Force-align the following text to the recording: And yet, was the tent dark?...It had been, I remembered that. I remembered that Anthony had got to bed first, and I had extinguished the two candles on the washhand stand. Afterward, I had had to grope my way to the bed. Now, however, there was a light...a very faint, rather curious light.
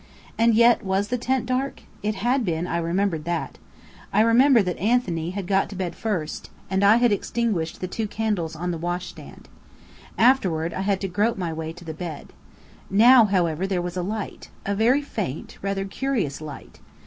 And 0.35 0.55
yet, 0.55 0.83
was 0.83 1.09
the 1.09 1.17
tent 1.19 1.45
dark?...It 1.45 2.15
had 2.15 2.43
been, 2.43 2.65
I 2.65 2.77
remembered 2.79 3.23
that. 3.25 3.59
I 4.11 4.21
remembered 4.21 4.65
that 4.65 4.79
Anthony 4.79 5.29
had 5.29 5.45
got 5.45 5.69
to 5.69 5.75
bed 5.75 5.95
first, 5.95 6.49
and 6.71 6.83
I 6.83 6.95
had 6.95 7.11
extinguished 7.11 7.81
the 7.81 7.87
two 7.87 8.07
candles 8.07 8.55
on 8.55 8.71
the 8.71 8.79
washhand 8.79 9.47
stand. 9.47 9.49
Afterward, 10.17 10.73
I 10.73 10.77
had 10.77 10.85
had 10.93 11.01
to 11.01 11.07
grope 11.07 11.37
my 11.37 11.53
way 11.53 11.71
to 11.73 11.85
the 11.85 11.93
bed. 11.93 12.33
Now, 12.89 13.25
however, 13.25 13.67
there 13.67 13.79
was 13.79 13.95
a 13.95 14.01
light...a 14.01 14.73
very 14.73 15.03
faint, 15.03 15.59
rather 15.61 15.85
curious 15.85 16.41
light. 16.41 16.79